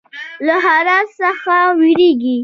[0.45, 2.35] له ښرا څخه ویریږي.